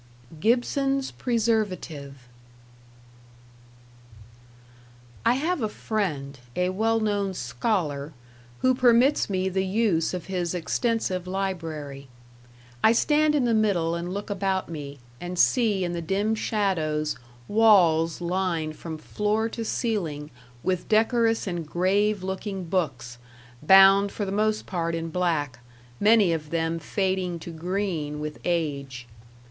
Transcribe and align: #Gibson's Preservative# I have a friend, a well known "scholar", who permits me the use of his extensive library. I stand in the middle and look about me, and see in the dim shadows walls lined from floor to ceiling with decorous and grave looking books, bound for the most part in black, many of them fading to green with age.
#Gibson's 0.39 1.11
Preservative# 1.11 2.27
I 5.23 5.35
have 5.35 5.61
a 5.61 5.69
friend, 5.69 6.39
a 6.55 6.69
well 6.69 6.99
known 6.99 7.35
"scholar", 7.35 8.11
who 8.63 8.73
permits 8.73 9.29
me 9.29 9.47
the 9.47 9.63
use 9.63 10.15
of 10.15 10.25
his 10.25 10.55
extensive 10.55 11.27
library. 11.27 12.07
I 12.83 12.93
stand 12.93 13.35
in 13.35 13.45
the 13.45 13.53
middle 13.53 13.93
and 13.93 14.11
look 14.11 14.31
about 14.31 14.67
me, 14.69 14.97
and 15.19 15.37
see 15.37 15.83
in 15.83 15.93
the 15.93 16.01
dim 16.01 16.33
shadows 16.33 17.15
walls 17.47 18.21
lined 18.21 18.77
from 18.77 18.97
floor 18.97 19.49
to 19.49 19.63
ceiling 19.63 20.31
with 20.63 20.89
decorous 20.89 21.45
and 21.45 21.63
grave 21.67 22.23
looking 22.23 22.63
books, 22.63 23.19
bound 23.61 24.11
for 24.11 24.25
the 24.25 24.31
most 24.31 24.65
part 24.65 24.95
in 24.95 25.11
black, 25.11 25.59
many 25.99 26.33
of 26.33 26.49
them 26.49 26.79
fading 26.79 27.37
to 27.41 27.51
green 27.51 28.19
with 28.19 28.39
age. 28.43 29.05